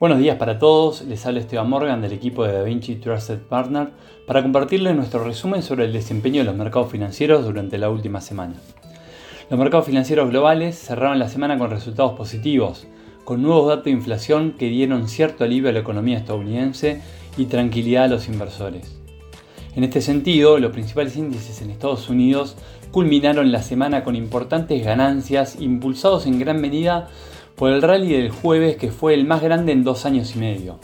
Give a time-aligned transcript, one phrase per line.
[0.00, 3.90] Buenos días para todos, les habla Esteban Morgan del equipo de DaVinci Trusted Partner
[4.26, 8.54] para compartirles nuestro resumen sobre el desempeño de los mercados financieros durante la última semana.
[9.50, 12.86] Los mercados financieros globales cerraron la semana con resultados positivos,
[13.26, 17.02] con nuevos datos de inflación que dieron cierto alivio a la economía estadounidense
[17.36, 18.96] y tranquilidad a los inversores.
[19.76, 22.56] En este sentido, los principales índices en Estados Unidos
[22.90, 27.08] culminaron la semana con importantes ganancias impulsados en gran medida
[27.60, 30.78] por el rally del jueves que fue el más grande en dos años y medio.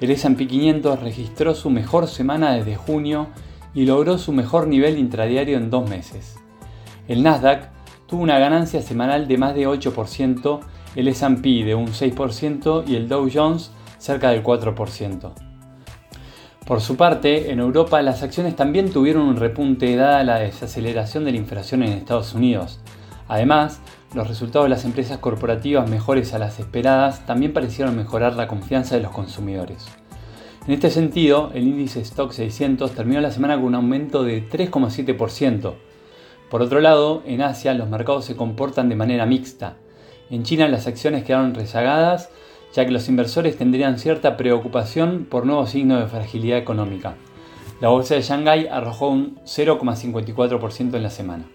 [0.00, 3.26] El S&P 500 registró su mejor semana desde junio
[3.74, 6.36] y logró su mejor nivel intradiario en dos meses.
[7.08, 7.68] El Nasdaq
[8.06, 10.60] tuvo una ganancia semanal de más de 8%,
[10.94, 15.32] el S&P de un 6% y el Dow Jones cerca del 4%.
[16.64, 21.32] Por su parte, en Europa las acciones también tuvieron un repunte dada la desaceleración de
[21.32, 22.78] la inflación en Estados Unidos.
[23.26, 23.80] Además,
[24.14, 28.94] los resultados de las empresas corporativas mejores a las esperadas también parecieron mejorar la confianza
[28.94, 29.86] de los consumidores.
[30.66, 35.74] En este sentido, el índice Stock 600 terminó la semana con un aumento de 3,7%.
[36.48, 39.76] Por otro lado, en Asia los mercados se comportan de manera mixta.
[40.30, 42.30] En China las acciones quedaron rezagadas,
[42.72, 47.16] ya que los inversores tendrían cierta preocupación por nuevos signos de fragilidad económica.
[47.80, 51.53] La bolsa de Shanghái arrojó un 0,54% en la semana.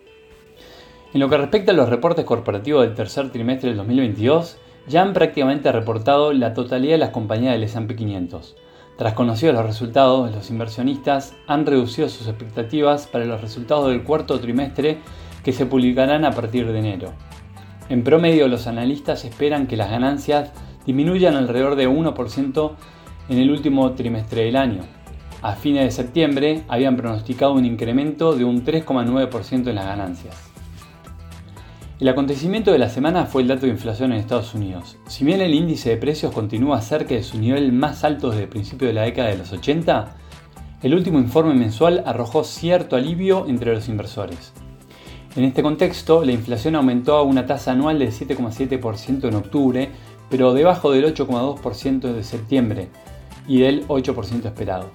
[1.11, 4.57] En lo que respecta a los reportes corporativos del tercer trimestre del 2022,
[4.87, 8.55] ya han prácticamente reportado la totalidad de las compañías del S&P 500.
[8.95, 14.39] Tras conocidos los resultados, los inversionistas han reducido sus expectativas para los resultados del cuarto
[14.39, 14.99] trimestre
[15.43, 17.13] que se publicarán a partir de enero.
[17.89, 20.51] En promedio, los analistas esperan que las ganancias
[20.85, 22.71] disminuyan alrededor de 1%
[23.29, 24.81] en el último trimestre del año.
[25.41, 30.48] A fines de septiembre habían pronosticado un incremento de un 3,9% en las ganancias.
[31.99, 34.95] El acontecimiento de la semana fue el dato de inflación en Estados Unidos.
[35.07, 38.49] Si bien el índice de precios continúa cerca de su nivel más alto desde el
[38.49, 40.15] principio de la década de los 80,
[40.81, 44.53] el último informe mensual arrojó cierto alivio entre los inversores.
[45.35, 49.89] En este contexto, la inflación aumentó a una tasa anual del 7,7% en octubre,
[50.29, 52.87] pero debajo del 8,2% de septiembre
[53.45, 54.89] y del 8% esperado.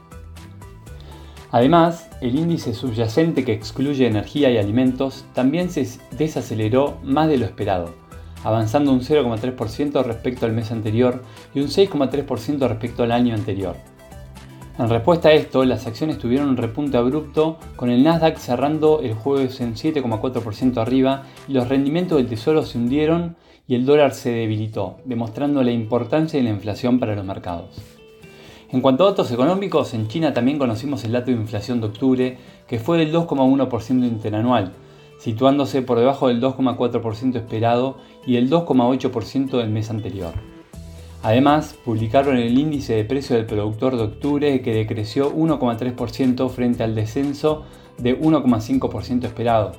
[1.55, 5.87] Además, el índice subyacente que excluye energía y alimentos también se
[6.19, 7.95] desaceleró más de lo esperado,
[8.43, 11.23] avanzando un 0,3% respecto al mes anterior
[11.55, 13.77] y un 6,3% respecto al año anterior.
[14.81, 19.15] En respuesta a esto, las acciones tuvieron un repunte abrupto, con el Nasdaq cerrando el
[19.15, 23.37] jueves en 7,4% arriba y los rendimientos del tesoro se hundieron
[23.69, 27.94] y el dólar se debilitó, demostrando la importancia de la inflación para los mercados.
[28.75, 32.39] En cuanto a datos económicos, en China también conocimos el dato de inflación de octubre,
[32.67, 34.73] que fue del 2,1% interanual,
[35.21, 40.33] situándose por debajo del 2,4% esperado y el 2,8% del mes anterior.
[41.23, 46.97] Además, publicaron el índice de precio del productor de octubre que decreció 1,3% frente al
[46.97, 47.63] descenso
[47.99, 49.71] de 1,5% esperado.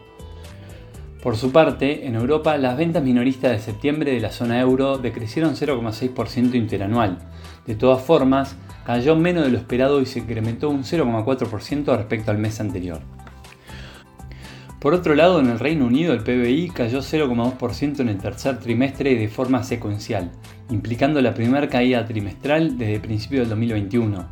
[1.22, 5.56] Por su parte, en Europa las ventas minoristas de septiembre de la zona euro decrecieron
[5.56, 7.18] 0,6% interanual.
[7.66, 12.38] De todas formas, cayó menos de lo esperado y se incrementó un 0,4% respecto al
[12.38, 13.02] mes anterior.
[14.80, 19.16] Por otro lado, en el Reino Unido el PBI cayó 0,2% en el tercer trimestre
[19.16, 20.32] de forma secuencial,
[20.70, 24.28] implicando la primera caída trimestral desde principios del 2021,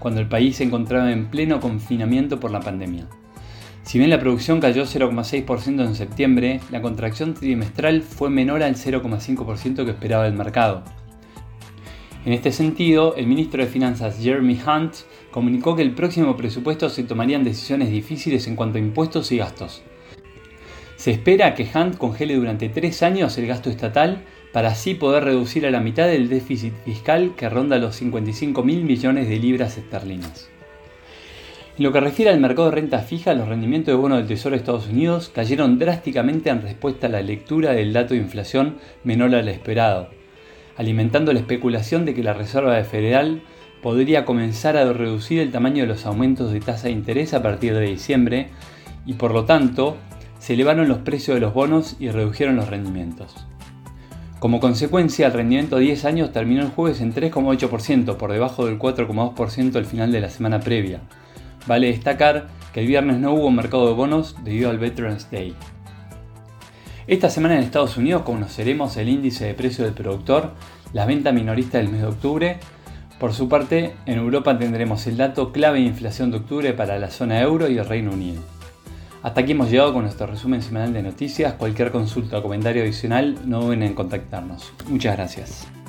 [0.00, 3.06] cuando el país se encontraba en pleno confinamiento por la pandemia.
[3.84, 9.84] Si bien la producción cayó 0,6% en septiembre, la contracción trimestral fue menor al 0,5%
[9.84, 10.82] que esperaba el mercado.
[12.24, 14.94] En este sentido, el ministro de Finanzas Jeremy Hunt
[15.32, 19.82] comunicó que el próximo presupuesto se tomarían decisiones difíciles en cuanto a impuestos y gastos.
[20.94, 24.22] Se espera que Hunt congele durante tres años el gasto estatal
[24.52, 28.84] para así poder reducir a la mitad el déficit fiscal que ronda los 55 mil
[28.84, 30.48] millones de libras esterlinas.
[31.76, 34.52] En lo que refiere al mercado de renta fija, los rendimientos de bonos del Tesoro
[34.52, 39.34] de Estados Unidos cayeron drásticamente en respuesta a la lectura del dato de inflación menor
[39.34, 40.10] al esperado,
[40.76, 43.42] alimentando la especulación de que la Reserva Federal
[43.82, 47.74] podría comenzar a reducir el tamaño de los aumentos de tasa de interés a partir
[47.74, 48.48] de diciembre
[49.04, 49.96] y por lo tanto
[50.38, 53.34] se elevaron los precios de los bonos y redujeron los rendimientos.
[54.38, 58.76] Como consecuencia, el rendimiento a 10 años terminó el jueves en 3,8%, por debajo del
[58.76, 61.00] 4,2% al final de la semana previa.
[61.68, 65.54] Vale destacar que el viernes no hubo mercado de bonos debido al Veterans Day.
[67.08, 70.52] Esta semana en Estados Unidos conoceremos el índice de precio del productor,
[70.92, 72.58] la venta minorista del mes de octubre.
[73.18, 77.10] Por su parte, en Europa tendremos el dato clave de inflación de octubre para la
[77.10, 78.40] zona euro y el Reino Unido.
[79.22, 81.54] Hasta aquí hemos llegado con nuestro resumen semanal de noticias.
[81.54, 84.72] Cualquier consulta o comentario adicional no duden en contactarnos.
[84.88, 85.81] Muchas gracias.